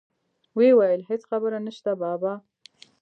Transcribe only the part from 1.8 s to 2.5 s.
بابا.